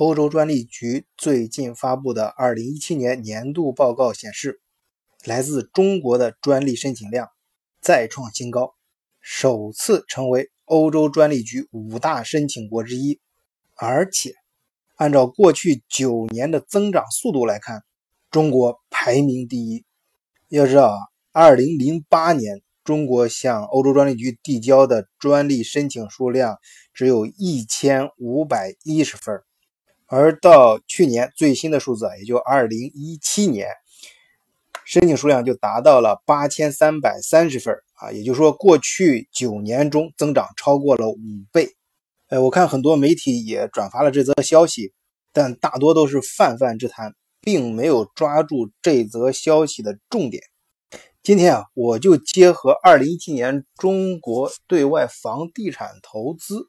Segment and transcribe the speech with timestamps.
[0.00, 4.62] 欧洲专利局最近发布的2017年年度报告显示，
[5.26, 7.28] 来自中国的专利申请量
[7.82, 8.72] 再创新高，
[9.20, 13.20] 首次成为欧洲专利局五大申请国之一。
[13.76, 14.32] 而且，
[14.96, 17.82] 按照过去九年的增长速度来看，
[18.30, 19.84] 中国排名第一。
[20.48, 20.96] 要知道
[21.34, 26.56] 啊，2008年中国向欧洲专利局递交的专利申请数量
[26.94, 29.42] 只有一千五百一十份。
[30.12, 33.68] 而到去年最新的数字，也就二零一七年，
[34.84, 41.16] 申请数量就达到了八千三百三十份啊，也就是说，过去九年中增长超过了五
[41.52, 41.68] 倍。
[42.26, 44.92] 哎，我看很多媒体也转发了这则消息，
[45.32, 50.42] 但大多都是泛泛之谈，并没有抓住这则消息的重点。
[51.22, 56.68] 今天啊，我就结合二零一七年中国对外房地产投资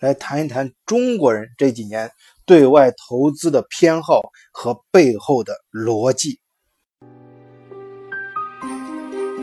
[0.00, 2.10] 来谈一谈中国人这几年。
[2.50, 6.40] 对外投资的偏好和背后的逻辑。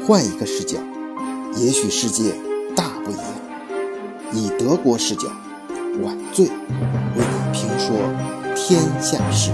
[0.05, 0.77] 换一个视角，
[1.55, 2.33] 也许世界
[2.75, 3.23] 大不一样。
[4.33, 5.29] 以德国视角，
[6.03, 6.53] 晚醉为
[7.15, 7.95] 你评说
[8.53, 9.53] 天下事。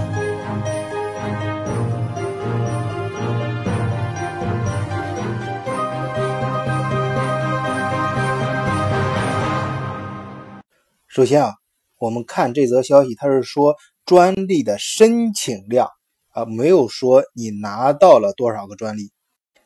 [11.06, 11.63] 首先啊。
[12.04, 15.88] 我们看这则消息，它是说专利的申请量
[16.32, 19.10] 啊，没有说你拿到了多少个专利。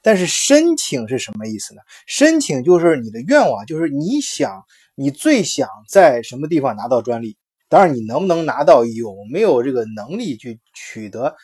[0.02, 1.80] 但是申请是什么意思呢？
[2.06, 4.62] 申请就是你的愿望，就是你想
[4.94, 7.36] 你最想在什么地方拿到专利。
[7.68, 11.34] 当然，你能不能拿到，有没有这个能力去取得，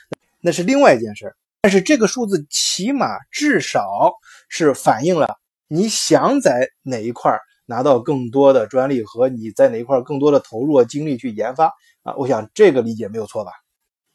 [0.41, 1.35] 那是另外一件事。
[1.63, 4.13] 但是这个数字起码至少
[4.49, 7.41] 是反映了你想在哪一块儿。
[7.67, 13.53] 拿到更多的专利和你在哪一块更多的投入精力去研发啊，我想这个理解没有错吧？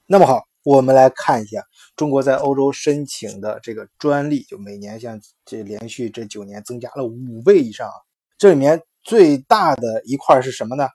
[0.06, 1.64] 那么好，我们来看一下
[1.96, 7.90] 中国在欧洲申请的这个专利，就每年像这连续这九年增加了五倍以上。
[8.38, 10.88] 这里面最大的一块是什么呢？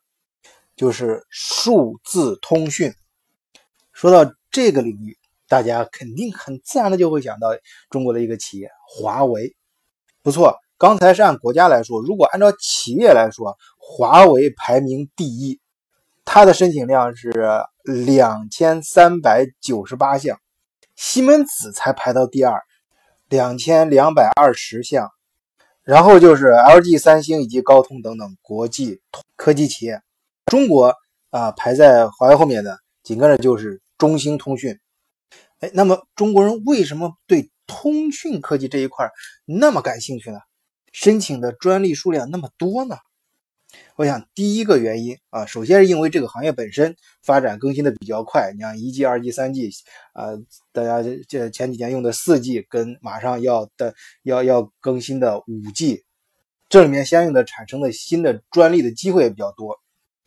[0.76, 2.92] 就是数字通讯。
[3.92, 5.16] 说到这个领域，
[5.48, 7.48] 大家肯定很自然的就会想到
[7.90, 9.54] 中国的一个企业华为，
[10.22, 10.56] 不错。
[10.84, 15.58] 刚才是按国家来说，如果按照企业来说，华为排名第一，
[16.26, 17.32] 它的申请量是
[17.84, 20.38] 两千三百九十八项，
[20.94, 22.60] 西门子才排到第二，
[23.30, 25.10] 两千两百二十项，
[25.84, 29.00] 然后就是 LG、三星以及高通等等国际
[29.36, 30.02] 科技企业，
[30.44, 30.94] 中国
[31.30, 34.78] 啊排在华为后面的，紧跟着就是中兴通讯。
[35.60, 39.08] 哎，那么中国人为什么对通讯科技这一块
[39.46, 40.40] 那么感兴趣呢？
[40.94, 42.96] 申请的专利数量那么多呢？
[43.96, 48.52] 我想第一个原因啊，首先是因为这个行业本身发展更新的比较快。
[48.54, 49.72] 你像一 G、二 G、三 G，
[50.12, 50.26] 啊，
[50.70, 56.04] 大家这前几年用的四 G 跟马上要的要要更新的五 G，
[56.68, 59.80] 这里面相应的产生的新的专利的机会也比较多。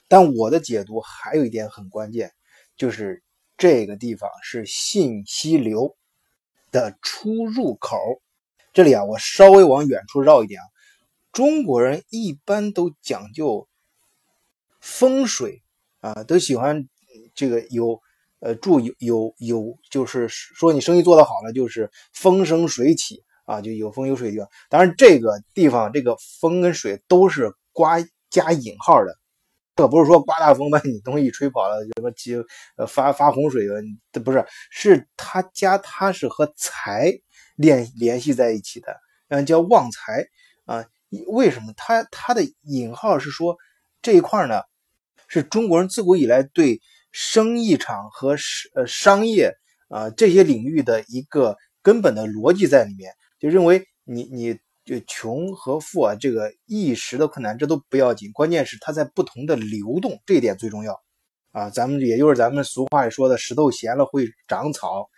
[0.10, 2.34] 但我的解读还有一点很关键，
[2.76, 3.24] 就是
[3.58, 5.96] 这个地方是信息流
[6.72, 7.98] 的出入口。
[8.78, 10.66] 这里啊，我稍微往远处绕一点啊。
[11.32, 13.68] 中国人一般都讲究
[14.80, 15.64] 风水
[16.00, 16.88] 啊，都喜欢
[17.34, 18.00] 这个有
[18.40, 24.48] 呃住有有有，就是说你生意做得好了，就是风生水起啊，就有风有水地方。
[24.70, 27.98] 当然，这个地方这个风跟水都是刮
[28.30, 29.18] 加引号的，
[29.74, 32.46] 可不是说刮大风把你东西吹跑了，什么就
[32.76, 33.82] 呃发发洪水了，
[34.24, 37.20] 不是，是他家他是和财。
[37.58, 38.96] 联联系在一起的，
[39.28, 40.26] 嗯，叫旺财
[40.64, 40.86] 啊？
[41.28, 41.74] 为什么？
[41.78, 43.58] 它它的引号是说
[44.02, 44.62] 这一块呢，
[45.28, 46.82] 是中国人自古以来对
[47.12, 48.36] 生意场和
[48.76, 49.54] 呃商业
[49.88, 61.02] 啊这些领域的一个根本的逻辑在里面，就认为你你就穷和富啊，这个一时的困难这都不要紧，关键是它在不同的流动，这一点最重要
[61.54, 61.70] 啊。
[61.70, 65.10] 咱们也就是咱们俗话里说的，石头闲了会长草，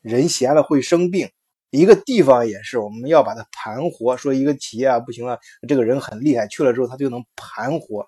[0.00, 1.28] 人闲了会生病。
[1.72, 4.14] 一个地方也是，我们要把它盘活。
[4.14, 8.06] 说一个企业啊不行了，这个人很厉害，去了之后他就能盘活。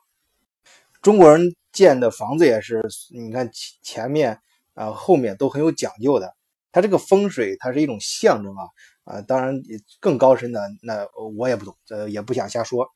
[1.01, 4.39] 中国人建的房子也是，你看前前面
[4.75, 6.37] 啊后面都很有讲究的。
[6.73, 8.69] 它这个风水它是一种象征啊
[9.05, 9.59] 啊，当然
[9.99, 11.09] 更高深的那
[11.39, 12.87] 我也不懂，呃也不想瞎说。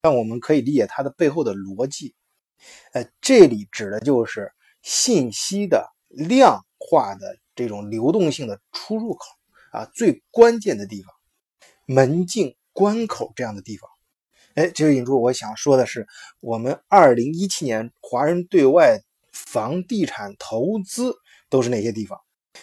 [0.00, 2.16] 但我们可以理解它的背后的逻辑。
[2.92, 4.50] 呃，这里指的就是
[4.82, 9.35] 信息的量化的这种流动性的出入口。
[9.76, 11.12] 啊，最关键的地方，
[11.84, 13.90] 门禁关口这样的地方，
[14.54, 16.06] 哎，这就引出我想说的是，
[16.40, 18.98] 我们二零一七年华人对外
[19.32, 21.14] 房地产投资
[21.50, 22.18] 都是哪些地方？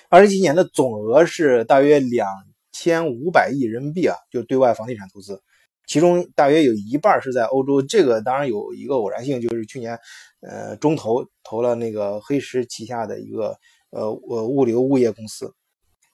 [0.10, 2.28] 二零一七年的总额是大约两
[2.72, 5.40] 千五百亿人民币啊，就对外房地产投资，
[5.86, 7.84] 其中大约有一半是在欧洲。
[7.84, 10.00] 这个当然有一个偶然性，就是去年，
[10.42, 13.56] 呃，中投投了那个黑石旗下的一个
[13.92, 15.54] 呃呃物流物业公司，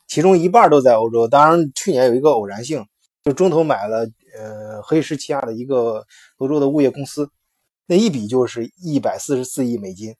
[0.09, 1.25] 其中一半都在欧洲。
[1.25, 2.85] 当然，去年有一个偶然性，
[3.23, 4.05] 就中投买了
[4.37, 6.05] 呃黑石旗下的一个
[6.39, 7.29] 欧洲的物业公司，
[7.85, 10.13] 那一笔就是一百四十四亿美金。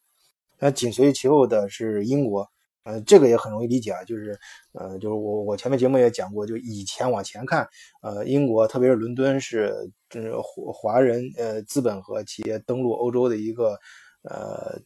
[0.60, 2.48] 那紧随其后的是英国。
[2.84, 4.40] 呃，这个也很容易理解啊，就是，
[4.72, 7.68] 呃，就是我我前面节目也讲过，就以前往前看，
[8.02, 13.78] 呃，英国特别是伦敦是，是华华人呃资本和企业登陆欧洲的一个
[14.24, 14.80] 呃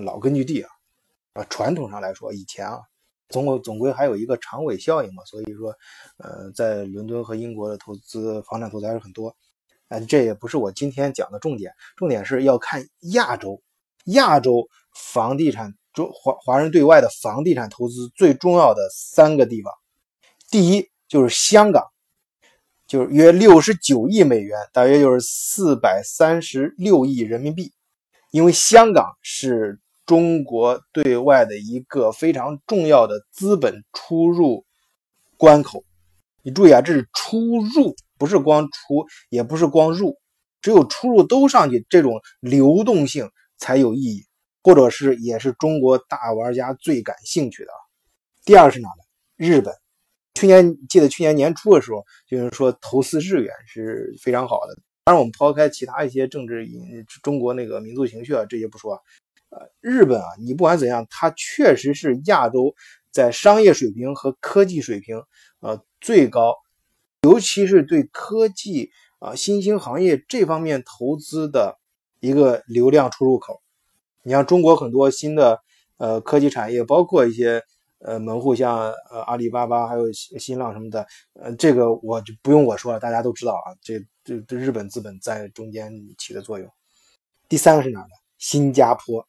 [0.00, 0.70] 老根据地啊，
[1.34, 2.78] 啊，传统上来说，以前啊，
[3.30, 5.74] 总归总归还有一个长尾效应嘛，所以说，
[6.18, 9.34] 呃，在伦敦和英国的投资房产投资还是很多，
[9.88, 13.62] 啊，这也不是我今天讲的重点，重点是要看亚洲，
[14.04, 15.74] 亚洲房地产。
[15.92, 19.74] 中华华人对外的房地产投资最重要的三个地方，
[20.48, 21.84] 第一就是香港，
[22.86, 27.72] 就是约六十九亿美元，大约就是四百三十六亿人民币。
[28.30, 34.64] 因为香港是中国对外的一个非常重要的资本出入
[35.36, 35.84] 关口。
[36.42, 40.18] 你注意啊，这是出入，不是光出，也不是光入，
[40.60, 44.24] 只有出入都上去，这种流动性才有意义。
[44.64, 47.78] 或者是也是中国大玩家最感兴趣的啊。
[48.44, 49.04] 第二是哪呢？
[49.36, 49.72] 日本。
[50.34, 54.74] 去年记得去年年初的时候，就是说投资日元是非常好的。
[55.04, 56.68] 当然，我们抛开其他一些政治、
[57.22, 59.00] 中国那个民族情绪啊这些不说，
[59.50, 62.74] 呃，日本啊，你不管怎样，它确实是亚洲
[63.10, 65.22] 在商业水平和科技水平
[65.60, 66.54] 呃最高，
[67.22, 71.78] 尤其是对科技啊新兴行业这方面投资的
[72.20, 73.60] 一个流量出入口。
[74.22, 75.60] 你像中国很多新的
[75.96, 77.62] 呃科技产业，包括一些
[77.98, 81.04] 呃门户，像呃阿里巴巴还有新浪什么的，
[81.34, 86.70] 呃这个我就不用我说了，大家都知道啊，这这这日本资本在中间起的作用。
[87.48, 88.06] 第三个是哪呢？
[88.38, 89.26] 新加坡，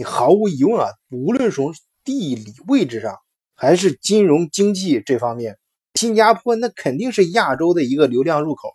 [0.00, 1.74] 你毫无疑问啊，无论从
[2.04, 3.18] 地理位置上
[3.54, 5.58] 还是金融经济这方面，
[5.92, 8.70] 新加坡那肯定是亚洲的一个流量入口。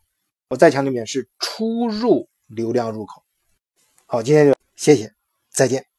[0.49, 3.23] 我再强调一遍，是出入流量入口。
[4.05, 5.15] 好，今天就谢谢。
[5.49, 5.94] 再见。